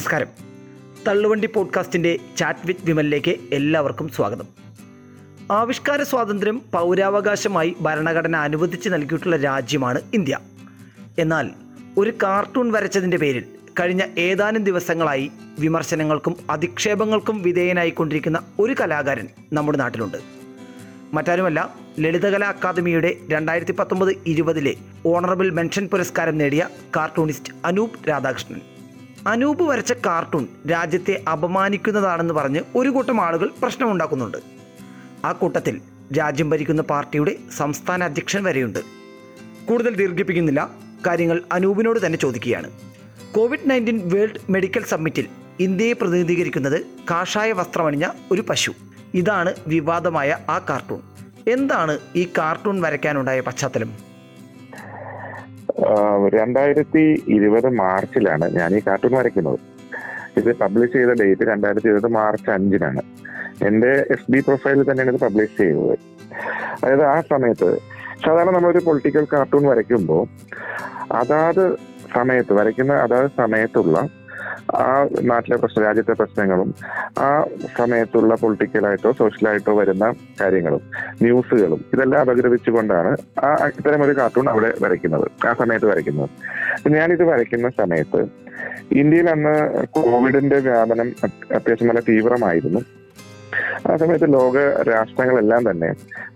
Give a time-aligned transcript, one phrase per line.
[0.00, 0.26] നമസ്കാരം.
[1.08, 4.46] തള്ളുവണ്ടി പോഡ്കാസ്റ്റിന്റെ chat with വിമലിലേക്ക് എല്ലാവർക്കും സ്വാഗതം.
[5.50, 10.38] ആവിഷ്കാര സ്വാതന്ത്ര്യം പൗരാവകാശമായി ഭരണഘടന അനുവദിച്ച് നൽകിയിട്ടുള്ള രാജ്യമാണ് ഇന്ത്യ.
[11.18, 11.50] എന്നാൽ
[11.98, 13.44] ഒരു കാർട്ടൂൺ വരച്ചതിന്റെ പേരിൽ
[13.80, 20.16] കഴിഞ്ഞ ഏതാനും ദിവസങ്ങളായി വിമർശനങ്ങൾക്കും അധിക്ഷേപങ്ങൾക്കും വിധേയനായിക്കൊണ്ടിരിക്കുന്ന ഒരു കലാകാരൻ നമ്മുടെ നാട്ടിലുണ്ട്.
[21.14, 24.74] മറ്റാരുമല്ല ലളിതകലാ അക്കാദമിയുടെ രണ്ടായിരത്തി പത്തൊമ്പത് ഇരുപതിലെ
[25.06, 28.60] ഓണറബിൾ മെൻഷൻ പുരസ്കാരം നേടിയ കാർട്ടൂണിസ്റ്റ് അനൂപ് രാധാകൃഷ്ണൻ.
[29.26, 34.38] അനൂപ് വരച്ച കാർട്ടൂൺ രാജ്യത്തെ അപമാനിക്കുന്നതാണെന്ന് പറഞ്ഞ് ഒരു കൂട്ടം ആളുകൾ പ്രശ്നമുണ്ടാക്കുന്നുണ്ട്.
[35.24, 35.80] ആ കൂട്ടത്തിൽ
[36.18, 38.78] രാജ്യം ഭരിക്കുന്ന പാർട്ടിയുടെ സംസ്ഥാന അധ്യക്ഷൻ വരെയുണ്ട്.
[39.68, 40.70] കൂടുതൽ ദീർഘിപ്പിക്കുന്നില്ല
[41.06, 42.70] കാര്യങ്ങൾ അനൂപിനോട് തന്നെ ചോദിക്കുകയാണ്.
[43.32, 45.26] കോവിഡ് നയന്റീൻ വേൾഡ് മെഡിക്കൽ സമ്മിറ്റിൽ
[45.60, 48.72] ഇന്ത്യയെ പ്രതിനിധീകരിക്കുന്നത് കാഷായ വസ്ത്രമണിഞ്ഞ ഒരു പശു.
[49.14, 51.00] ഇതാണ് വിവാദമായ ആ കാർട്ടൂൺ.
[51.48, 54.09] എന്താണ് ഈ കാർട്ടൂൺ വരയ്ക്കാനുണ്ടായ പശ്ചാത്തലം?
[56.38, 57.02] രണ്ടായിരത്തി
[57.36, 59.58] ഇരുപത് മാർച്ചിലാണ് ഞാൻ ഈ കാർട്ടൂൺ വരയ്ക്കുന്നത്.
[60.36, 63.02] ഇത് പബ്ലിഷ് ചെയ്ത ഡേറ്റ് രണ്ടായിരത്തി ഇരുപത് മാർച്ച് അഞ്ചിനാണ്.
[63.68, 65.96] എന്റെ എഫ് ബി പ്രൊഫൈലിൽ തന്നെയാണ് ഇത് പബ്ലിഷ് ചെയ്തത്.
[66.80, 67.70] അതായത് ആ സമയത്ത്
[68.24, 70.22] സാധാരണ നമ്മളൊരു പൊളിറ്റിക്കൽ കാർട്ടൂൺ വരയ്ക്കുമ്പോൾ
[71.12, 71.64] അതാത്
[72.14, 73.96] സമയത്ത് വരയ്ക്കുന്ന അതാത് സമയത്തുള്ള
[74.76, 76.74] ആ നാട്ടിലെ പ്രശ്നം രാജ്യത്തെ പ്രശ്നങ്ങളും
[77.18, 77.44] ആ
[77.78, 80.80] സമയത്തുള്ള പൊളിറ്റിക്കലായിട്ടോ സോഷ്യലായിട്ടോ വരുന്ന കാര്യങ്ങളും
[81.22, 86.28] ന്യൂസുകളും ഇതെല്ലാം അപഗ്രഥിച്ചുകൊണ്ടാണ് ആ ഇത്തരം ഒരു കാർട്ടൂൺ അവിടെ വരയ്ക്കുന്നത് ആ സമയത്ത് വരയ്ക്കുന്നത്.
[86.88, 88.26] ഞാനിത് വരയ്ക്കുന്ന സമയത്ത്
[88.92, 89.54] ഇന്ത്യയിൽ അന്ന്
[89.86, 92.80] കോവിഡിന്റെ വ്യാപനം അത്- അത്യാവശ്യം നല്ല തീവ്രമായിരുന്നു.
[93.92, 95.88] ആ സമയത്ത് ലോക രാഷ്ട്രങ്ങളെല്ലാം തന്നെ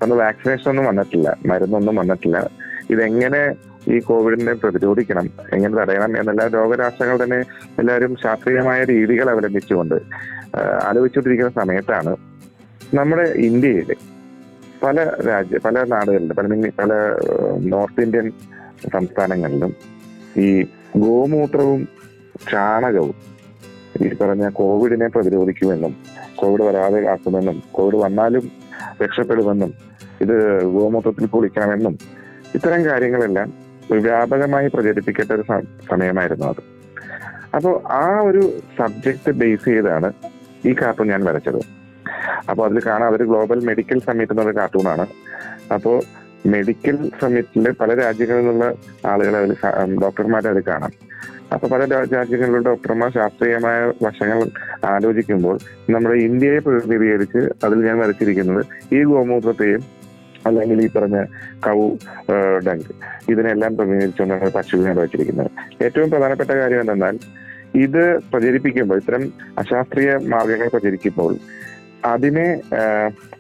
[0.03, 2.51] അന്ന് വാക്സിനേഷൻ ഒന്നും വന്നിട്ടില്ല മരുന്നൊന്നും വന്നിട്ടില്ല.
[2.91, 3.55] ഇതെങ്ങനെ
[3.89, 7.39] ഈ കോവിഡിനെ പ്രതിരോധിക്കണം എങ്ങനെ തടയണം എന്നെല്ലാം ലോകരാഷ്ട്രങ്ങൾ തന്നെ
[7.79, 9.97] എല്ലാവരും ശാസ്ത്രീയമായ രീതികൾ അവലംബിച്ചുകൊണ്ട്
[10.85, 12.17] ആലോചിച്ചുകൊണ്ടിരിക്കുന്ന സമയത്താണ്
[12.95, 13.91] നമ്മുടെ ഇന്ത്യയിൽ
[14.83, 16.93] പല രാജ്യ പല നാടുകളിലും പല പല
[17.69, 18.27] നോർത്ത് ഇന്ത്യൻ
[18.91, 19.73] സംസ്ഥാനങ്ങളിലും
[20.37, 20.49] ഈ
[20.99, 21.89] ഗോമൂത്രവും
[22.51, 23.17] ചാണകവും
[24.03, 25.93] ഈ പറഞ്ഞ കോവിഡിനെ പ്രതിരോധിക്കുമെന്നും
[26.37, 28.45] കോവിഡ് വരാതെ കാക്കുമെന്നും കോവിഡ് വന്നാലും
[29.03, 29.71] രക്ഷപ്പെടുമെന്നും
[30.21, 31.95] ഇത് ഗോമൂത്രത്തിൽ കുളിക്കണമെന്നും
[32.55, 33.49] ഇത്തരം കാര്യങ്ങളെല്ലാം
[33.93, 35.45] വ്യാപകമായി പ്രചരിപ്പിക്കേണ്ട ഒരു
[35.91, 36.75] സമയമായിരുന്നു അത്.
[37.57, 40.13] അപ്പോൾ ആ ഒരു സബ്ജക്ട് ബേസ് ചെയ്താണ്
[40.67, 41.61] ഈ കാർട്ടൂൺ ഞാൻ വരച്ചത്.
[42.51, 45.07] അപ്പോൾ അതിൽ കാണാം അതൊരു ഗ്ലോബൽ മെഡിക്കൽ സമ്മിറ്റ് എന്നൊരു കാർട്ടൂണാണ്.
[45.75, 46.03] അപ്പോൾ
[46.47, 48.75] മെഡിക്കൽ സമ്മിറ്റിൽ പല രാജ്യങ്ങളിൽ നിന്നുള്ള
[49.07, 50.91] ആളുകളെ അതിൽ ഡോക്ടർമാരെ അതിൽ കാണാം.
[51.53, 54.51] അപ്പൊ പല രാ- രാജ്യങ്ങളിലുള്ള ഡോക്ടർമാർ ശാസ്ത്രീയമായ വശങ്ങൾ
[54.87, 55.59] ആലോചിക്കുമ്പോൾ
[55.91, 60.04] നമ്മുടെ ഇന്ത്യയെ പ്രതിനിധീകരിച്ച് അതിൽ ഞാൻ വരച്ചിരിക്കുന്നത് ഈ ഗോമൂത്രത്തെയും
[60.47, 61.19] അല്ലെങ്കിൽ ഈ പറഞ്ഞ
[61.67, 61.87] കവു
[62.67, 62.91] ഡങ്ക്
[63.31, 65.51] ഇതിനെല്ലാം പ്രതിനിധീകരിച്ചുകൊണ്ടാണ് പശുവിനെ വെച്ചിരിക്കുന്നത്.
[65.83, 67.17] ഏറ്റവും പ്രധാനപ്പെട്ട കാര്യം എന്തെന്നാൽ
[67.77, 69.23] ഇത് പ്രചരിപ്പിക്കുമ്പോൾ ഇത്തരം
[69.59, 71.33] അശാസ്ത്രീയ മാർഗങ്ങൾ പ്രചരിക്കുമ്പോൾ
[72.05, 72.49] അതിനെ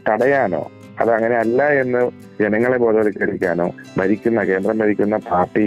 [0.08, 0.62] തടയാനോ
[1.00, 2.00] അത് അങ്ങനെ അല്ല എന്ന്
[2.40, 3.66] ജനങ്ങളെ ബോധവൽക്കരിക്കാനോ
[3.98, 5.64] ഭരിക്കുന്ന കേന്ദ്രം ഭരിക്കുന്ന പാർട്ടി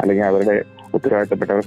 [0.00, 0.56] അല്ലെങ്കിൽ അവരുടെ
[0.94, 1.64] ഉത്തരവാദിത്തപ്പെട്ടവർ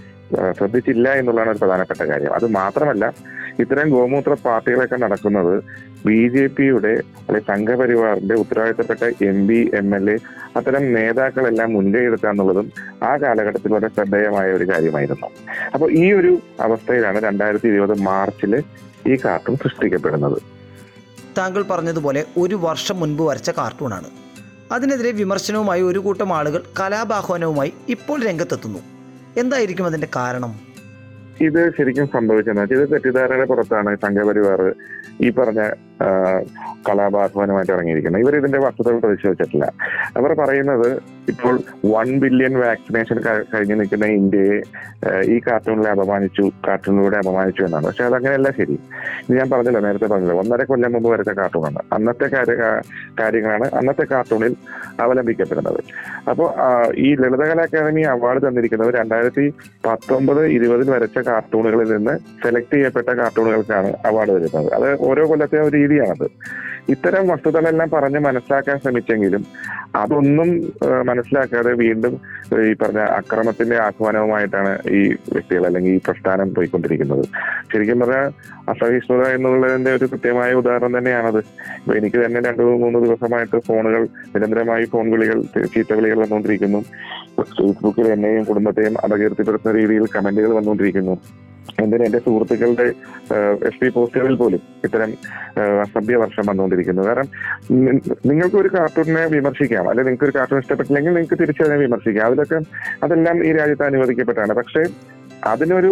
[0.57, 2.33] ശ്രദ്ധിച്ചില്ല എന്നുള്ളതാണ് ഒരു പ്രധാനപ്പെട്ട കാര്യം.
[2.33, 3.13] അത് മാത്രമല്ല
[3.59, 5.63] ഇത്തരം ഗോമൂത്ര പാർട്ടികളൊക്കെ നടക്കുന്നത്
[6.05, 6.91] ബി ജെ പിയുടെ
[7.27, 10.17] അല്ലെങ്കിൽ സംഘപരിവാറിന്റെ ഉത്തരവാദിത്തപ്പെട്ട M P M L A
[10.57, 12.71] അത്തരം നേതാക്കളെല്ലാം മുൻകൈ എടുക്കുക എന്നുള്ളതും
[13.03, 15.27] ആ കാലഘട്ടത്തിൽ വളരെ ശ്രദ്ധേയമായ ഒരു കാര്യമായിരുന്നു.
[15.73, 18.63] അപ്പോൾ ഈ ഒരു അവസ്ഥയിലാണ് രണ്ടായിരത്തി ഇരുപത് മാർച്ചിൽ
[19.07, 20.41] ഈ കാർട്ടൂൺ സൃഷ്ടിക്കപ്പെടുന്നത്.
[21.37, 24.09] താങ്കൾ പറഞ്ഞതുപോലെ ഒരു വർഷം മുൻപ് വരച്ച കാർട്ടൂണാണ്.
[24.71, 28.98] അതിനെതിരെ വിമർശനവുമായി ഒരു കൂട്ടം ആളുകൾ കലാപാഹ്വാനവുമായി ഇപ്പോൾ രംഗത്തെത്തുന്നു.
[29.39, 30.51] എന്തായിരിക്കും അതിന്റെ കാരണം?
[31.47, 34.61] ഇത് ശരിക്കും സംഭവിച്ചെന്ന് ഇത് തെറ്റിദ്ധാരണയുടെ പുറത്താണ് സംഘപരിവാർ
[35.25, 35.61] ഈ പറഞ്ഞ
[36.87, 38.21] കലാപാഹ്വാനമായിട്ട് ഇറങ്ങിയിരിക്കുന്നത്.
[38.23, 39.65] ഇവർ ഇതിന്റെ വസ്തുതകൾ പരിശോധിച്ചിട്ടില്ല
[40.19, 40.89] അവർ പറയുന്നത്
[41.31, 41.55] ഇപ്പോൾ
[41.93, 43.17] വൺ ബില്യൺ വാക്സിനേഷൻ
[43.53, 44.57] കഴിഞ്ഞു നിൽക്കുന്ന ഇന്ത്യയെ
[45.33, 47.85] ഈ കാർട്ടൂണിലെ അപമാനിച്ചു കാർട്ടൂണിലൂടെ അപമാനിച്ചു എന്നാണ്.
[47.87, 48.77] പക്ഷെ അതങ്ങനെയല്ല ശരി.
[49.25, 52.55] ഇത് ഞാൻ പറഞ്ഞല്ലോ നേരത്തെ പറഞ്ഞല്ലോ ഒന്നര കൊല്ലം മുമ്പ് വരച്ച കാർട്ടൂണാണ് അന്നത്തെ കാര്യ
[53.21, 54.55] കാര്യങ്ങളാണ് അന്നത്തെ കാർട്ടൂണിൽ
[55.05, 55.81] അവലംബിക്കപ്പെടുന്നത്.
[56.33, 56.49] അപ്പോൾ
[57.07, 59.45] ഈ ലളിതകലാ അക്കാദമി അവാർഡ് തന്നിരിക്കുന്നത് രണ്ടായിരത്തി
[59.87, 64.73] പത്തൊമ്പത് ഇരുപതിൽ വരച്ച കാർട്ടൂണുകളിൽ നിന്ന് സെലക്ട് ചെയ്യപ്പെട്ട കാർട്ടൂണുകൾക്കാണ് അവാർഡ് വരുന്നത്.
[64.73, 66.27] അത് ഓരോ കൊല്ലത്തെ ഒരു രീതിയാണത്.
[66.89, 69.45] ഇത്തരം വസ്തുതകളെല്ലാം പറഞ്ഞ് മനസ്സിലാക്കാൻ ശ്രമിച്ചെങ്കിലും
[69.95, 70.49] അതൊന്നും
[71.05, 72.13] മനസ്സിലാക്കാതെ വീണ്ടും
[72.61, 75.01] ഈ പറഞ്ഞ അക്രമത്തിന്റെ ആഹ്വാനവുമായിട്ടാണ് ഈ
[75.33, 77.25] വ്യക്തികൾ അല്ലെങ്കിൽ ഈ പ്രസ്ഥാനം പോയിക്കൊണ്ടിരിക്കുന്നത്.
[77.73, 78.31] ശരിക്കും പറഞ്ഞാൽ
[78.69, 81.37] അസഹിഷ്ണുത എന്നുള്ളതിന്റെ ഒരു കൃത്യമായ ഉദാഹരണം തന്നെയാണത്.
[81.37, 84.03] ഇപ്പൊ എനിക്ക് തന്നെ രണ്ടു മൂന്ന് ദിവസമായിട്ട് ഫോണുകൾ
[84.35, 86.81] നിരന്തരമായി ഫോൺ വിളികൾ ചീത്ത വിളികൾ വന്നുകൊണ്ടിരിക്കുന്നു.
[87.41, 91.18] ഫേസ്ബുക്കിൽ എന്നെയും കുടുംബത്തെയും അപകീർത്തിപ്പെടുത്തുന്ന രീതിയിൽ കമന്റുകൾ വന്നുകൊണ്ടിരിക്കുന്നു.
[91.81, 92.85] എന്തിന് എന്റെ സുഹൃത്തുക്കളുടെ
[93.67, 95.11] എഫ് പി പോസ്റ്റുകളിൽ പോലും ഇത്തരം
[95.83, 97.03] അസഭ്യ വർഷം വന്നുകൊണ്ടിരിക്കുന്നു.
[97.07, 97.29] കാരണം
[98.25, 102.25] നിങ്ങൾക്ക് ഒരു കാർട്ടൂണിനെ വിമർശിക്കാം അല്ലെങ്കിൽ നിങ്ങൾക്ക് ഒരു കാർട്ടൂൺ ഇഷ്ടപ്പെട്ടില്ലെങ്കിൽ നിങ്ങൾക്ക് തിരിച്ചു തിരിച്ചതിനെ വിമർശിക്കാം.
[102.25, 102.59] അതിലൊക്കെ
[103.03, 104.53] അതെല്ലാം ഈ രാജ്യത്ത് അനുവദിക്കപ്പെട്ടാണ്.
[104.53, 104.83] പക്ഷേ
[105.43, 105.91] അതിനൊരു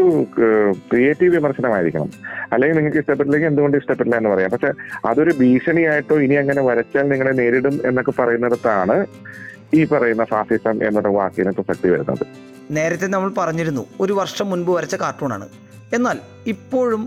[0.92, 2.10] ക്രിയേറ്റീവ് വിമർശനമായിരിക്കണം.
[2.54, 4.52] അല്ലെങ്കിൽ നിങ്ങൾക്ക് ഇഷ്ടപ്പെട്ടില്ലെങ്കിൽ എന്തുകൊണ്ട് ഇഷ്ടപ്പെട്ടില്ല എന്ന് പറയാം.
[4.52, 4.72] പക്ഷെ
[5.06, 9.06] അതൊരു ഭീഷണിയായിട്ടോ ഇനി അങ്ങനെ വരച്ചാൽ നിങ്ങളെ നേരിടും എന്നൊക്കെ പറയുന്നിടത്താണ്
[9.74, 12.26] ഈ പറയുന്ന ഫാസിസം എന്നുള്ള വാക്കിന് പ്രസക്തി വരുന്നത്.
[12.72, 15.48] നേരത്തെ നമ്മൾ പറഞ്ഞിരുന്നു ഒരു വർഷം മുൻപ് വരച്ച കാർട്ടൂണാണ്.
[15.94, 16.18] എന്നാൽ
[16.54, 17.04] ഇപ്പോഴും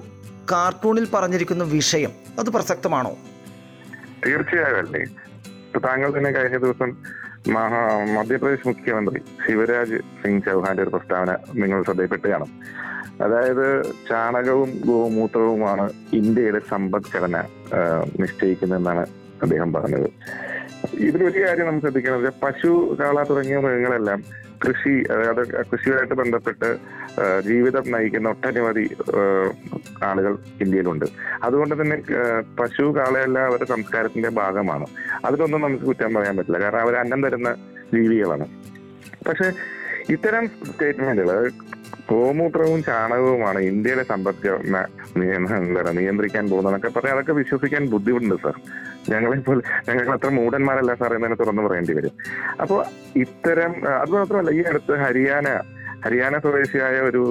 [0.52, 3.12] കാർട്ടൂണിൽ പറഞ്ഞിരിക്കുന്ന വിഷയം അത് പ്രസക്തമാണോ?
[4.26, 5.02] തീർച്ചയായും അല്ലേ?
[5.66, 6.90] ഇപ്പൊ താങ്കൾ തന്നെ കഴിഞ്ഞ ദിവസം
[7.48, 7.82] മഹാ
[8.16, 12.28] മധ്യപ്രദേശ് മുഖ്യമന്ത്രി ശിവരാജ് സിംഗ് ചൗഹാന്റെ ഒരു പ്രസ്താവന നിങ്ങൾ ശ്രദ്ധയിൽപ്പെട്ട്
[13.24, 13.66] അതായത്
[14.08, 17.36] ചാണകവും ഗോമൂത്രവുമാണ് ഇന്ത്യയുടെ സമ്പദ്ഘടന
[18.20, 19.02] നിശ്ചയിക്കുന്നതെന്നാണ്
[19.42, 20.08] അദ്ദേഹം പറഞ്ഞത്.
[21.06, 22.32] ഇതിലൊരു കാര്യം നമുക്ക് ശ്രദ്ധിക്കണം.
[22.42, 24.20] പശു കാള തുടങ്ങിയ മൃഗങ്ങളെല്ലാം
[24.64, 26.68] കൃഷി അതായത് കൃഷിയുമായിട്ട് ബന്ധപ്പെട്ട്
[27.48, 28.84] ജീവിതം നയിക്കുന്ന ഒട്ടനവധി
[30.08, 31.06] ആളുകൾ ഇന്ത്യയിലുണ്ട്.
[31.42, 31.96] അതുകൊണ്ട് തന്നെ
[32.60, 34.86] പശു കാളയെല്ലാം അവരുടെ സംസ്കാരത്തിന്റെ ഭാഗമാണ്.
[35.24, 36.60] അതിലൊന്നും നമുക്ക് കുറ്റം പറയാൻ പറ്റില്ല.
[36.64, 37.50] കാരണം അവർ അന്നം തരുന്ന
[37.94, 38.46] ജീവികളാണ്.
[39.28, 39.48] പക്ഷെ
[40.14, 41.50] ഇത്തരം സ്റ്റേറ്റ്മെന്റുകൾ
[42.10, 44.52] ഗോമൂത്രവും ചാണകവുമാണ് ഇന്ത്യയുടെ സമ്പദ്
[45.98, 48.56] നിയന്ത്രിക്കാൻ പോകുന്നതെന്നൊക്കെ പറഞ്ഞാൽ അതൊക്കെ വിശ്വസിക്കാൻ ബുദ്ധിമുട്ടുണ്ട് സാർ.
[49.08, 52.14] ഞങ്ങളെപ്പോൾ ഞങ്ങൾ അത്ര മൂടന്മാരല്ല സാർ എന്നതിനെ തുറന്നു പറയേണ്ടി വരും.
[52.60, 52.84] അപ്പോൾ
[53.16, 55.48] ഇത്തരം അത് മാത്രമല്ല ഈ അടുത്ത് ഹരിയാന
[56.04, 57.22] ഹരിയാന സ്വദേശിയായ ഒരു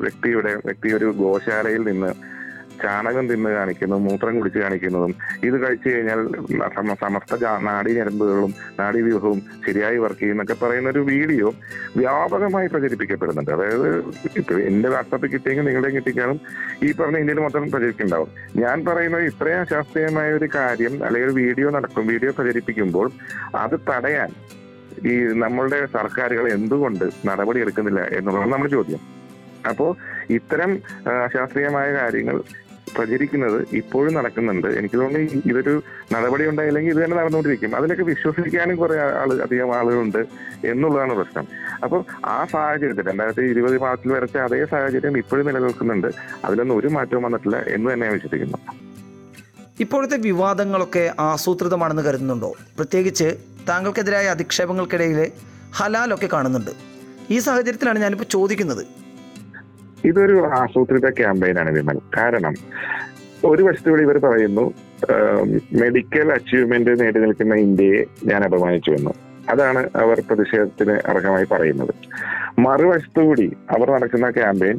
[0.00, 2.33] വ്യക്തിയുടെ വ്യക്തി ഒരു ഗോശാലയിൽ നിന്ന്
[2.82, 5.12] ചാണകം തിന്ന് കാണിക്കുന്നതും മൂത്രം കുടിച്ച് കാണിക്കുന്നതും
[5.48, 6.20] ഇത് കഴിച്ചു കഴിഞ്ഞാൽ
[7.04, 11.48] സമസ്ത നാഡി നാഡീ ഞരമ്പുകളും നാഡീവ്യൂഹവും ശരിയായി വർക്ക് ചെയ്യുന്നൊക്കെ പറയുന്ന ഒരു വീഡിയോ
[11.96, 13.52] വ്യാപകമായി പ്രചരിപ്പിക്കപ്പെടുന്നുണ്ട്.
[13.56, 13.88] അതായത്
[14.40, 16.40] ഇപ്പൊ എന്റെ വാട്സാപ്പിൽ കിട്ടിയെങ്കിൽ നിങ്ങളുടെയും കിട്ടിക്കാനും
[16.86, 18.30] ഈ പറഞ്ഞ ഇന്ത്യയിൽ മൊത്തം പ്രചരിക്കുന്നുണ്ടാവും.
[18.62, 23.08] ഞാൻ പറയുന്നത് ഇത്രയും അശാസ്ത്രീയമായ ഒരു കാര്യം അല്ലെങ്കിൽ ഒരു വീഡിയോ നടക്കും വീഡിയോ പ്രചരിപ്പിക്കുമ്പോൾ
[23.64, 24.30] അത് തടയാൻ
[25.10, 29.00] ഈ നമ്മളുടെ സർക്കാരുകൾ എന്തുകൊണ്ട് നടപടി എടുക്കുന്നില്ല എന്നുള്ളതാണ് നമ്മൾ ചോദ്യം.
[29.70, 29.86] അപ്പോ
[30.36, 30.70] ഇത്തരം
[31.24, 32.36] അശാസ്ത്രീയമായ കാര്യങ്ങൾ
[32.96, 34.66] പ്രചരിക്കുന്നത് ഇപ്പോഴും നടക്കുന്നുണ്ട്.
[34.66, 35.82] എനിക്ക് തോന്നുന്നു ഇതൊരു
[36.12, 37.76] നടപടി ഉണ്ടായില്ലെങ്കിൽ ഇത് തന്നെ നടന്നുകൊണ്ടിരിക്കും.
[37.76, 40.18] അതിലൊക്കെ വിശ്വസിക്കാനും കുറെ ആൾ അധികം ആളുകളുണ്ട്
[40.64, 41.48] എന്നുള്ളതാണ് പ്രശ്നം.
[41.82, 46.06] അപ്പോൾ ആ സാഹചര്യത്തിൽ രണ്ടായിരത്തി ഇരുപത് മാസത്തിൽ വരച്ച അതേ സാഹചര്യം ഇപ്പോഴും നിലനിൽക്കുന്നുണ്ട്.
[46.44, 48.58] അതിലൊന്നും ഒരു മാറ്റവും വന്നിട്ടില്ല എന്ന് തന്നെ ഞാൻ വിശ്വസിക്കുന്നു.
[49.80, 52.52] ഇപ്പോഴത്തെ വിവാദങ്ങളൊക്കെ ആസൂത്രിതമാണെന്ന് കരുതുന്നുണ്ടോ?
[52.76, 53.36] പ്രത്യേകിച്ച്
[53.68, 55.32] താങ്കൾക്കെതിരായ അധിക്ഷേപങ്ങൾക്കിടയിൽ
[55.74, 56.70] ഹലാലൊക്കെ കാണുന്നുണ്ട്.
[57.30, 59.03] ഈ സാഹചര്യത്തിലാണ് ഞാനിപ്പോൾ ചോദിക്കുന്നത്.
[60.08, 61.98] ഇതൊരു ആസൂത്രിത ക്യാമ്പയിനാണ് വിമൽ.
[62.18, 62.54] കാരണം
[63.50, 64.64] ഒരു വശത്തുകൂടി ഇവർ പറയുന്നു
[65.82, 69.12] മെഡിക്കൽ അച്ചീവ്മെന്റ് നേടി നിൽക്കുന്ന ഇന്ത്യയെ ഞാൻ അപമാനിച്ചു എന്ന്.
[69.50, 71.92] അതാണ് അവർ പ്രതിഷേധത്തിന് അർഹമായി പറയുന്നത്.
[72.58, 74.78] മറുവശത്തുകൂടി അവർ നടക്കുന്ന ക്യാമ്പയിൻ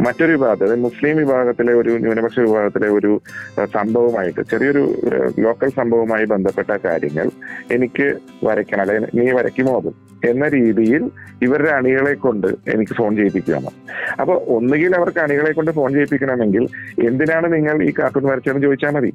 [0.00, 3.20] മറ്റൊരു വിഭാഗത്തിൽ മുസ്ലിം വിഭാഗത്തിലെ ഒരു ന്യൂനപക്ഷ വിഭാഗത്തിലെ ഒരു
[3.72, 4.82] സംഭവമായിട്ട് ചെറിയൊരു
[5.38, 7.28] ലോക്കൽ സംഭവവുമായി ബന്ധപ്പെട്ട കാര്യങ്ങൾ
[7.70, 8.06] എനിക്ക്
[8.44, 9.90] വരയ്ക്കണം അല്ലെങ്കിൽ നീ വരയ്ക്കുമോ അത്
[10.30, 11.02] എന്ന രീതിയിൽ
[11.42, 13.70] ഇവരുടെ അണികളെ കൊണ്ട് എനിക്ക് ഫോൺ ചെയ്യിപ്പിക്കുകയാണ്
[14.20, 16.64] അപ്പൊ ഒന്നുകിൽ അവർക്ക് അണികളെ കൊണ്ട് ഫോൺ ചെയ്യിപ്പിക്കണമെങ്കിൽ
[17.08, 19.10] എന്തിനാണ് നിങ്ങൾ ഈ കാർട്ടൂൺ വരച്ചതെന്ന് ചോദിച്ചാൽ മതി.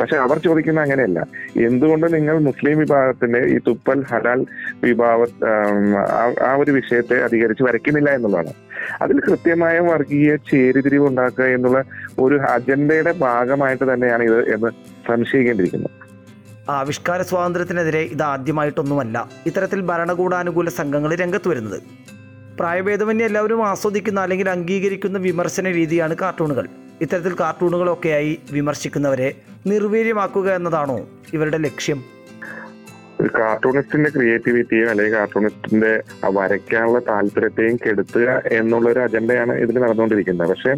[0.00, 1.26] പക്ഷെ അവർ ചോദിക്കുന്ന അങ്ങനെയല്ല.
[1.56, 4.46] എന്തുകൊണ്ട് നിങ്ങൾ മുസ്ലിം വിഭാഗത്തിന്റെ ഈ തുപ്പൽ ഹലാൽ
[4.84, 5.26] വിഭാഗ
[6.44, 8.52] ആ- ഒരു വിഷയത്തെ അധികരിച്ച് വരയ്ക്കുന്നില്ല എന്നുള്ളതാണ്.
[9.02, 11.84] അതിൽ കൃത്യമായ വർഗീയ ചേരിതിരിവ് ഉണ്ടാക്കുക എന്നുള്ള
[12.18, 14.70] ഒരു അജണ്ടയുടെ ഭാഗമായിട്ട് തന്നെയാണ് ഇത് എന്ന്
[15.08, 15.90] സംശയിക്കേണ്ടിയിരിക്കുന്നത്
[16.70, 19.28] ആവിഷ്കാര സ്വാതന്ത്ര്യത്തിനെതിരെ ഇത് ആദ്യമായിട്ടൊന്നുമല്ല.
[19.46, 21.82] ഇത്തരത്തിൽ ഭരണകൂടാനുകൂല സംഘങ്ങൾ രംഗത്ത് വരുന്നത്.
[22.58, 26.66] പ്രായഭേദമന്യേ എല്ലാവരും ആസ്വദിക്കുന്ന അല്ലെങ്കിൽ അംഗീകരിക്കുന്ന വിമർശന രീതിയാണ് കാർട്ടൂണുകൾ.
[27.00, 29.34] ഇത്തരത്തിൽ കാർട്ടൂണുകളൊക്കെയായി വിമർശിക്കുന്നവരെ
[29.66, 32.04] നിർവീര്യമാക്കുക എന്നതാണോ ഇവരുടെ ലക്ഷ്യം?
[33.38, 40.48] കാർട്ടൂണിസ്റ്റിന്റെ ക്രിയേറ്റിവിറ്റിയും അല്ലെങ്കിൽ കാർട്ടൂണിസ്റ്റിന്റെ വരയ്ക്കാനുള്ള താല്പര്യത്തെയും കെടുത്തുക എന്നുള്ള ഒരു അജണ്ടയാണ് ഇതിൽ നടന്നുകൊണ്ടിരിക്കുന്നത്.
[40.48, 40.72] പക്ഷെ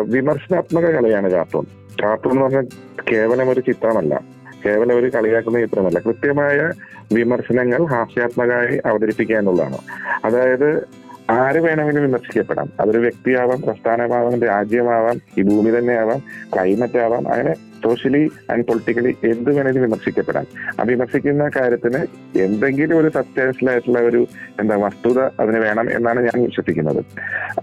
[0.00, 1.66] വിമർശനാത്മക കലയാണ് കാർട്ടൂൺ.
[2.02, 2.66] കാർട്ടൂൺ എന്ന് പറഞ്ഞാൽ
[3.12, 4.22] കേവലം ഒരു ചിത്രമല്ല.
[4.66, 5.98] കേവലം ഒരു കളിയാക്കുന്ന ചിത്രമല്ല.
[5.98, 6.70] കൃത്യമായ
[7.12, 9.78] വിമർശനങ്ങൾ ഹാസ്യാത്മകമായി അവതരിപ്പിക്കുക എന്നുള്ളതാണ്.
[10.24, 10.86] അതായത്
[11.30, 12.68] ആര് വേണമെങ്കിലും വിമർശിക്കപ്പെടാം.
[12.80, 16.20] അതൊരു വ്യക്തിയാവാം പ്രസ്ഥാനമാവാം രാജ്യമാവാം ഈ ഭൂമി തന്നെയാവാം
[16.54, 20.46] ക്ലൈമറ്റ് ആവാം അങ്ങനെ സോഷ്യലി ആൻഡ് പൊളിറ്റിക്കലി എന്ത് വേണേലും വിമർശിക്കപ്പെടാം
[20.80, 22.06] ആ വിമർശിക്കുന്ന കാര്യത്തിന്
[22.38, 24.26] എന്തെങ്കിലും ഒരു സബ്സ്റ്റാൻഷ്യൽ ഒരു
[24.60, 27.04] എന്താ വസ്തുത അതിന് വേണം എന്നാണ് ഞാൻ വിശ്വസിക്കുന്നത്.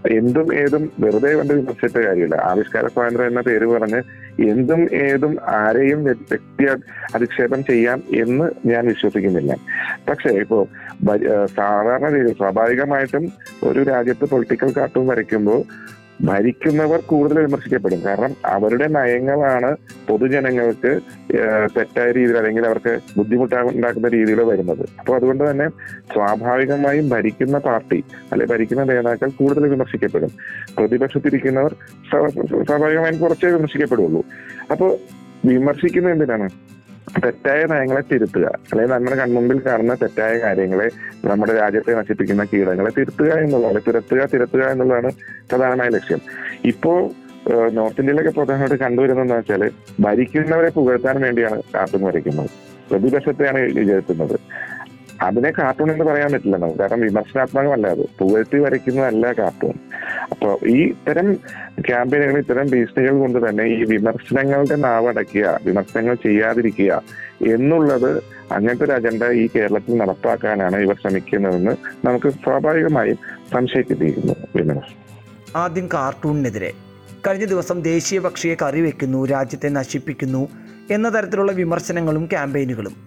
[0.07, 2.35] എന്തും ഏതും വെറുതെ കൊണ്ട് വിമർശിച്ചിട്ട് കാര്യമില്ല.
[2.35, 4.01] ആവിഷ്കാര സ്വാതന്ത്ര്യം എന്ന പേര് പറഞ്ഞ്
[4.49, 6.65] എന്തും ഏതും ആരെയും വ്യ- വ്യക്തി
[7.15, 9.55] അധിക്ഷേപം ചെയ്യാം എന്ന് ഞാൻ വിശ്വസിക്കുന്നില്ല.
[10.09, 10.67] പക്ഷേ ഇപ്പോ
[11.55, 13.31] സാധാരണ രീതിയിൽ സ്വാഭാവികമായിട്ടും
[13.63, 15.63] ഒരു രാജ്യത്ത് പൊളിറ്റിക്കൽ കാർട്ടൂൺ വരയ്ക്കുമ്പോൾ
[16.21, 18.01] ഭരിക്കുന്നവർ കൂടുതൽ വിമർശിക്കപ്പെടും.
[18.05, 19.75] കാരണം അവരുടെ നയങ്ങളാണ്
[20.07, 20.99] പൊതുജനങ്ങൾക്ക്
[21.77, 24.89] തെറ്റായ രീതിയിൽ അല്ലെങ്കിൽ അവർക്ക് ബുദ്ധിമുട്ടുണ്ടാക്കുന്ന രീതിയിൽ വരുന്നത്.
[24.99, 25.69] അപ്പോൾ അതുകൊണ്ട് തന്നെ
[26.13, 30.31] സ്വാഭാവികമായും ഭരിക്കുന്ന പാർട്ടി അല്ലെ ഭരിക്കുന്ന നേതാക്കൾ കൂടുതൽ വിമർശിക്കപ്പെടും.
[30.77, 31.75] പ്രതിപക്ഷത്തിരിക്കുന്നവർ
[32.11, 34.23] സ്വാഭാവികമായും കുറച്ചേ വിമർശിക്കപ്പെടുള്ളൂ.
[34.71, 34.97] അപ്പോൾ
[35.45, 36.49] വിമർശിക്കുന്നത് എന്തിനാണ്?
[37.25, 38.45] തെറ്റായ നയങ്ങളെ തിരുത്തുക.
[38.45, 40.89] അല്ലെങ്കിൽ നമ്മുടെ കൺമുമ്പിൽ കാണുന്ന തെറ്റായ കാര്യങ്ങളെ
[41.27, 43.81] നമ്മുടെ രാജ്യത്തെ നശിപ്പിക്കുന്ന കീടങ്ങളെ തിരുത്തുക എന്നുള്ളതാണ്.
[43.87, 45.11] തിരുത്തുക തിരുത്തുക എന്നുള്ളതാണ്
[45.49, 46.21] പ്രധാനമായ ലക്ഷ്യം.
[46.65, 47.11] ഇപ്പോ
[47.71, 52.49] നോർത്ത് ഇന്ത്യയിലൊക്കെ പ്രധാനമായിട്ട് കണ്ടുവരുന്നതെന്ന് വെച്ചാൽ ഭരിക്കുന്നവരെ പുകഴ്ത്താൻ വേണ്ടിയാണ് കാർട്ടൂൺ വരയ്ക്കുന്നത്.
[52.91, 54.39] പ്രതിപക്ഷത്തെയാണ് വിജയിക്കുന്നത്
[55.21, 56.79] അതിനെ കാർട്ടൂൺ എന്ന് പറയാൻ പറ്റില്ല നമുക്ക്.
[56.79, 58.05] കാരണം വിമർശനാത്മകമല്ല അത്.
[58.19, 59.73] പുകഴ്ത്തി വരയ്ക്കുന്നതല്ല കാർട്ടൂൺ
[60.31, 61.33] അപ്പൊ ഈ ഇത്തരം
[61.89, 67.01] ക്യാമ്പയിനുകൾ ഇത്തരം ഭീഷണികൾ കൊണ്ട് തന്നെ ഈ വിമർശനങ്ങളുടെ നാവടക്കുക വിമർശനങ്ങൾ ചെയ്യാതിരിക്കുക
[67.41, 73.17] എന്നുള്ളത് അങ്ങനത്തെ ഒരു അജണ്ട ഈ കേരളത്തിൽ നടപ്പാക്കാനാണ് ഇവർ ശ്രമിക്കുന്നതെന്ന് നമുക്ക് സ്വാഭാവികമായും
[73.53, 75.01] സംശയിക്കുന്നു വിമർശനം
[75.55, 76.73] ആദ്യം കാർട്ടൂണിനെതിരെ
[77.27, 80.49] കഴിഞ്ഞ ദിവസം ദേശീയ പക്ഷിയെ കറിവെക്കുന്നു രാജ്യത്തെ നശിപ്പിക്കുന്നു
[80.91, 83.04] എന്ന തരത്തിലുള്ള വിമർശനങ്ങളും ക്യാമ്പയിനുകളും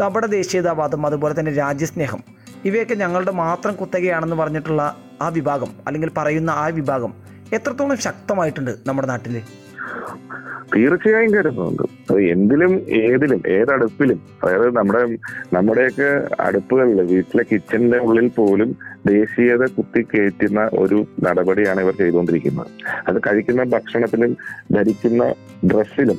[0.00, 2.20] കപട ദേശീയതാവാദം അതുപോലെ തന്നെ രാജ്യസ്നേഹം
[2.64, 4.82] ഇവയൊക്കെ ഞങ്ങളുടെ മാത്രം കുത്തകയാണെന്ന് പറഞ്ഞിട്ടുള്ള
[5.22, 7.12] ആ വിഭാഗം അല്ലെങ്കിൽ പറയുന്ന ആ വിഭാഗം
[7.52, 9.36] എത്രത്തോളം ശക്തമായിട്ടുണ്ട് നമ്മുടെ നാട്ടിൽ
[10.74, 15.02] തീർച്ചയായും കരുതുന്നുണ്ട് അത് എന്തിലും ഏതിലും ഏതടുപ്പിലും അതായത് നമ്മുടെ
[15.52, 16.08] നമ്മുടെയൊക്കെ
[16.40, 18.70] അടുപ്പുകളിൽ വീട്ടിലെ കിച്ചണിന്റെ ഉള്ളിൽ പോലും
[19.06, 22.70] ദേശീയത കുത്തി കയറ്റുന്ന ഒരു നടപടിയാണ് ഇവർ ചെയ്തുകൊണ്ടിരിക്കുന്നത്.
[23.08, 24.32] അത് കഴിക്കുന്ന ഭക്ഷണത്തിലും
[24.72, 25.22] ധരിക്കുന്ന
[25.64, 26.18] ഡ്രസ്സിലും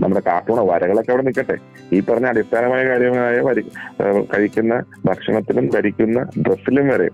[0.00, 1.56] നമ്മുടെ കാർട്ടൂണോ വരകളൊക്കെ അവിടെ നിൽക്കട്ടെ.
[1.94, 3.64] ഈ പറഞ്ഞ അടിസ്ഥാനമായ കാര്യമായ വരി
[4.32, 4.74] കഴിക്കുന്ന
[5.08, 7.08] ഭക്ഷണത്തിലും ധരിക്കുന്ന ഡ്രസ്സിലും വരെ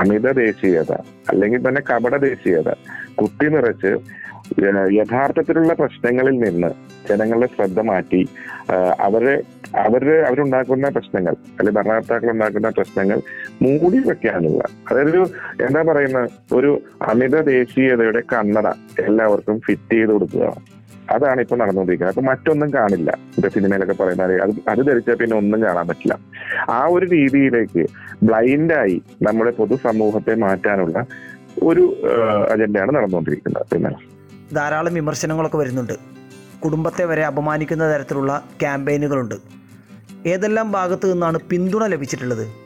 [0.00, 0.92] അമിത ദേശീയത
[1.30, 2.70] അല്ലെങ്കിൽ തന്നെ കപട ദേശീയത
[3.20, 3.92] കുത്തി നിറച്ച്
[4.98, 6.70] യഥാർത്ഥത്തിലുള്ള പ്രശ്നങ്ങളിൽ നിന്ന്
[7.08, 8.22] ജനങ്ങളുടെ ശ്രദ്ധ മാറ്റി
[9.06, 9.34] അവരെ
[9.82, 13.18] അവർ അവരുണ്ടാക്കുന്ന പ്രശ്നങ്ങൾ അല്ലെങ്കിൽ ഭരണകർത്താക്കൾ ഉണ്ടാക്കുന്ന പ്രശ്നങ്ങൾ
[13.62, 15.18] മൂടി വെക്കാനുള്ള അതായത്
[15.66, 16.20] എന്താ പറയുന്ന
[16.58, 16.70] ഒരു
[17.12, 18.68] അമിത ദേശീയതയുടെ കണ്ണട
[19.08, 20.46] എല്ലാവർക്കും ഫിറ്റ് ചെയ്ത് കൊടുക്കുക.
[21.10, 22.18] അതാണ് ഇപ്പൊ നടന്നുകൊണ്ടിരിക്കുന്നത്.
[22.18, 23.18] അപ്പൊ മറ്റൊന്നും കാണില്ല.
[23.36, 26.18] ഇപ്പൊ സിനിമയിലൊക്കെ പറയുന്ന അത് അത് ധരിച്ചാൽ പിന്നെ ഒന്നും കാണാൻ പറ്റില്ല.
[26.70, 27.86] ആ ഒരു രീതിയിലേക്ക്
[28.22, 31.06] ബ്ലൈൻഡായി നമ്മുടെ പൊതുസമൂഹത്തെ മാറ്റാനുള്ള
[31.62, 31.96] ഒരു
[32.50, 33.66] അജണ്ടയാണ് നടന്നുകൊണ്ടിരിക്കുന്നത്.
[33.72, 33.90] പിന്നെ
[34.54, 35.92] ധാരാളം വിമർശനങ്ങളൊക്കെ വരുന്നുണ്ട്.
[36.64, 39.34] കുടുംബത്തെ വരെ അപമാനിക്കുന്ന തരത്തിലുള്ള ക്യാമ്പയിനുകളുണ്ട്.
[40.26, 42.62] ഏതെല്ലാം ഭാഗത്തു നിന്നാണ് പിന്തുണ ലഭിച്ചിട്ടുള്ളത്?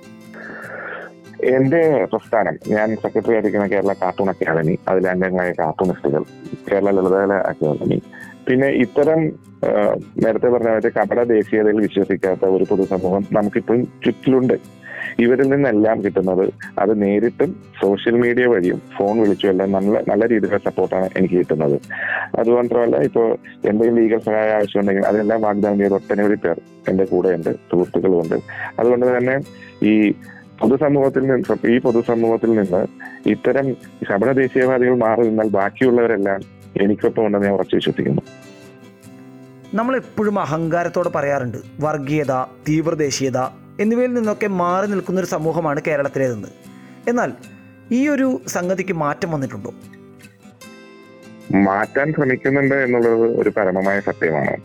[1.44, 2.54] എന്റെ പ്രസ്ഥാനം.
[2.68, 4.78] ഞാൻ സെക്രട്ടറി ആയിരിക്കുന്ന കേരള കാർട്ടൂൺ അക്കാദമി.
[4.88, 6.24] അതിലെ അംഗങ്ങളായ കാർട്ടൂണിസ്റ്റുകൾ
[6.72, 8.02] കേരള ലളിതകല അക്കാദമി
[8.48, 9.20] പിന്നെ ഇത്തരം
[10.22, 14.56] നേരത്തെ പറഞ്ഞ മറ്റേ കപട ദേശീയതയിൽ വിശ്വസിക്കാത്ത ഒരു പൊതുസമൂഹം നമുക്കിപ്പോൾ ചുറ്റിലുണ്ട്.
[15.24, 16.42] ഇവരിൽ നിന്നെല്ലാം കിട്ടുന്നത്
[16.82, 17.50] അത് നേരിട്ടും
[17.80, 21.76] സോഷ്യൽ മീഡിയ വഴിയും ഫോൺ വിളിച്ചും എല്ലാം നല്ല നല്ല രീതിയിലുള്ള സപ്പോർട്ടാണ് എനിക്ക് കിട്ടുന്നത്.
[22.40, 23.26] അതുമാത്രമല്ല ഇപ്പോൾ
[23.70, 26.58] എന്തെങ്കിലും ലീഗൽ സഹായം ആവശ്യമുണ്ടെങ്കിൽ അതിനെല്ലാം വാഗ്ദാനം ചെയ്ത് ഒട്ടനവധി പേർ
[26.90, 28.36] എന്റെ കൂടെയുണ്ട് സുഹൃത്തുക്കളുമുണ്ട്.
[28.80, 29.36] അതുകൊണ്ട് തന്നെ
[29.92, 29.94] ഈ
[30.60, 32.82] പൊതുസമൂഹത്തിൽ നിന്ന് ഈ പൊതുസമൂഹത്തിൽ നിന്ന്
[33.34, 33.66] ഇത്തരം
[34.10, 36.40] ശബര ദേശീയവാദികൾ മാറി നിന്നാൽ ബാക്കിയുള്ളവരെല്ലാം
[36.82, 38.22] എനിക്കൊപ്പം ഉണ്ടെന്ന് ഞാൻ ഉറച്ചു വിശ്വസിക്കുന്നു.
[39.74, 42.32] നമ്മൾ എപ്പോഴും അഹങ്കാരത്തോടെ പറയാറുണ്ട് വർഗീയത
[42.68, 43.38] തീവ്രദേശീയത
[43.80, 46.48] എന്നിവയിൽ നിന്നൊക്കെ മാറി നിൽക്കുന്ന ഒരു സമൂഹമാണ് കേരളത്തിലേതെന്ന്.
[47.08, 47.32] എന്നാൽ
[47.90, 49.74] ഈ ഒരു സംഗതിക്ക് മാറ്റം വന്നിട്ടുണ്ടോ?
[51.54, 54.56] മാറ്റാൻ ശ്രമിക്കുന്നുണ്ട് എന്നുള്ളത് ഒരു പരമമായ സത്യമാണ്.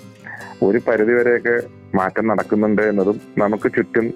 [0.64, 1.62] ഒരു പരിധിവരെയൊക്കെ
[1.98, 4.14] മാറ്റം നടക്കുന്നുണ്ട് എന്നതും നമുക്ക് ചുറ്റും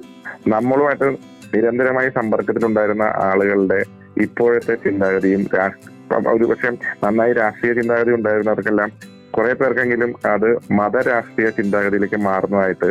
[0.48, 1.18] നമ്മളുമായിട്ട്
[1.56, 3.84] നിരന്തരമായി സമ്പർക്കത്തിലുണ്ടായിരുന്ന ആളുകളുടെ
[4.18, 5.44] ഇപ്പോഴത്തെ ചിന്താഗതിയും
[6.12, 6.70] രാഷ്ട്ര ഒരു പക്ഷേ
[7.04, 8.92] നന്നായി രാഷ്ട്രീയ ചിന്താഗതി ഉണ്ടായിരുന്നവർക്കെല്ലാം
[9.36, 12.90] കുറെ പേർക്കെങ്കിലും അത് മതരാഷ്ട്രീയ ചിന്താഗതിയിലേക്ക് മാറുന്നതായിട്ട്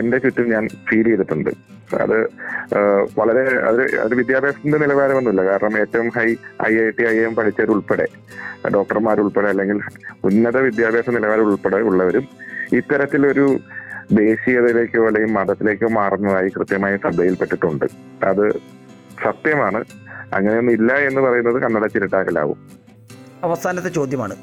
[0.00, 1.50] എന്റെ ചുറ്റും ഞാൻ ഫീൽ ചെയ്തിട്ടുണ്ട്.
[2.02, 2.18] അത്
[3.18, 5.42] വളരെ അത് അത് വിദ്യാഭ്യാസത്തിന്റെ നിലവാരമൊന്നുമില്ല.
[5.50, 6.28] കാരണം ഏറ്റവും high
[6.68, 8.06] I I T I M പഠിച്ചവരുൾപ്പെടെ
[8.74, 9.80] ഡോക്ടർമാരുൾപ്പെടെ അല്ലെങ്കിൽ
[10.24, 12.28] ഉന്നത വിദ്യാഭ്യാസ നിലവാരം ഉൾപ്പെടെ ഉള്ളവരും
[12.72, 13.46] ഇത്തരത്തിലൊരു
[14.12, 17.86] ദേശീയതയിലേക്കോ അല്ലെങ്കിൽ മതത്തിലേക്കോ മാറുന്നതായി കൃത്യമായി ശ്രദ്ധയിൽപ്പെട്ടിട്ടുണ്ട്.
[18.30, 18.46] അത്
[19.24, 19.80] സത്യമാണ്.
[20.32, 22.58] അങ്ങനെയൊന്നും ഇല്ല എന്ന് പറയുന്നത് കന്നഡ ചിരട്ടാക്കലാവും
[23.44, 24.36] അവസാനത്തെ ചോദ്യമാണ്.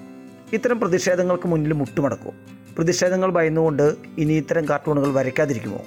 [0.53, 2.35] ഇത്തരം പ്രതിഷേധങ്ങൾക്ക് മുന്നിൽ മുട്ടുമടക്കും
[2.77, 5.81] പ്രതിഷേധങ്ങൾ ഭയന്നുകൊണ്ട് ഇനി ഇത്തരം കാർട്ടൂണുകൾ വരയ്ക്കാതിരിക്കുമോ?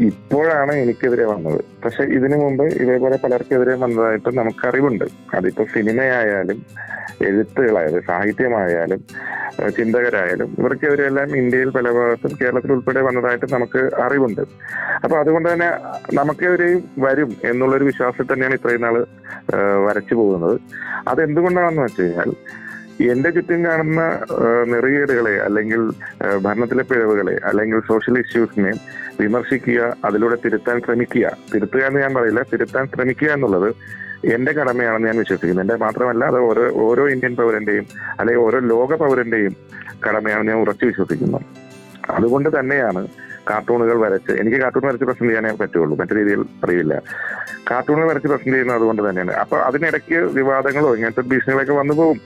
[0.00, 1.60] ഇപ്പോഴാണ് എനിക്കെതിരെ വന്നത്.
[1.84, 5.04] പക്ഷെ ഇതിനു മുമ്പ് ഇതേപോലെ പലർക്കെതിരെ വന്നതായിട്ട് നമുക്കറിവുണ്ട്.
[5.34, 6.58] അതിപ്പോ സിനിമയായാലും
[7.28, 9.00] എഴുത്തുകളായാലും സാഹിത്യമായാലും
[9.76, 14.40] ചിന്തകരായാലും ഇവർക്കെതിരെല്ലാം ഇന്ത്യയിൽ പല ഭാഗത്തും കേരളത്തിൽ ഉൾപ്പെടെ വന്നതായിട്ട് നമുക്ക് അറിവുണ്ട്.
[15.04, 15.68] അപ്പൊ അതുകൊണ്ട് തന്നെ
[16.14, 18.96] നമുക്കെതിരെയും വരും എന്നുള്ളൊരു വിശ്വാസത്തിൽ തന്നെയാണ് ഇത്രയും നാൾ
[19.86, 20.60] വരച്ചു പോകുന്നത്.
[21.08, 22.32] അതെന്തുകൊണ്ടാണെന്ന് വെച്ച് കഴിഞ്ഞാൽ
[23.12, 24.02] എന്റെ ചുറ്റും കാണുന്ന
[24.72, 25.80] നെറികേടുകളെ അല്ലെങ്കിൽ
[26.42, 28.72] ഭരണത്തിലെ പിഴവുകളെ അല്ലെങ്കിൽ സോഷ്യൽ ഇഷ്യൂസിനെ
[29.20, 31.26] വിമർശിക്കുക അതിലൂടെ തിരുത്താൻ ശ്രമിക്കുക.
[31.54, 33.68] തിരുത്തുക എന്ന് ഞാൻ പറയില്ല തിരുത്താൻ ശ്രമിക്കുക എന്നുള്ളത്
[34.24, 35.62] എന്റെ കടമയാണെന്ന് ഞാൻ വിശ്വസിക്കുന്നു.
[35.62, 37.86] എന്റെ മാത്രമല്ല അത് ഓരോ ഓരോ ഇന്ത്യൻ പൗരന്റെയും
[38.20, 39.56] അല്ലെങ്കിൽ ഓരോ ലോക പൗരന്റെയും
[40.08, 41.38] കടമയാണെന്ന് ഞാൻ ഉറച്ചു വിശ്വസിക്കുന്നു.
[42.10, 43.08] അതുകൊണ്ട് തന്നെയാണ്
[43.50, 45.98] കാർട്ടൂണുകൾ വരച്ച് എനിക്ക് കാർട്ടൂൺ വരച്ച് പ്രസന്റ് ചെയ്യാനേ പറ്റുള്ളൂ.
[45.98, 47.02] മറ്റു രീതിയിൽ അറിയില്ല.
[47.70, 49.30] കാർട്ടൂണുകൾ വരച്ച് പ്രസന്റ് ചെയ്യുന്നത് അതുകൊണ്ട് തന്നെയാണ്.
[49.30, 52.20] അപ്പൊ അതിനിടയ്ക്ക് വിവാദങ്ങളോ ഇങ്ങനത്തെ ഭീഷണികളൊക്കെ വന്നു പോകും.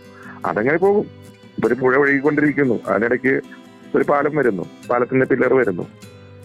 [0.47, 1.07] അതങ്ങനെ പോകും.
[1.67, 2.81] ഒരു പുഴ ഒഴുകിക്കൊണ്ടിരിക്കുന്നു.
[2.89, 3.41] അതിനിടയ്ക്ക്
[3.95, 4.63] ഒരു പാലം വരുന്നു.
[4.91, 5.87] പാലത്തിന്റെ പില്ലർ വരുന്നു.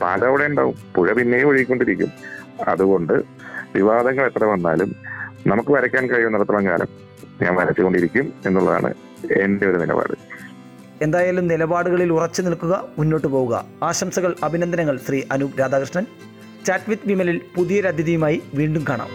[0.01, 0.75] പാലം അവിടെ ഉണ്ടാവും.
[0.95, 2.07] പുഴ പിന്നെയും ഒഴുകിക്കൊണ്ടിരിക്കും.
[2.67, 3.13] അതുകൊണ്ട്
[3.75, 5.10] വിവാദങ്ങൾ എത്ര വന്നാലും
[5.47, 6.87] നമുക്ക് വരയ്ക്കാൻ കഴിയുന്നിടത്തോളം കാലം
[7.41, 8.93] ഞാൻ വരച്ചുകൊണ്ടിരിക്കും എന്നുള്ളതാണ്
[9.41, 10.13] എന്റെ ഒരു നിലപാട്.
[11.01, 13.65] എന്തായാലും നിലപാടുകളിൽ ഉറച്ചു നിൽക്കുക മുന്നോട്ട് പോവുക.
[13.83, 16.05] ആശംസകൾ അഭിനന്ദനങ്ങൾ ശ്രീ അനൂപ് രാധാകൃഷ്ണൻ.
[16.65, 19.07] ചാറ്റ് വിത്ത് വിമലിൽ പുതിയൊരു അതിഥിയുമായി വീണ്ടും കാണാം.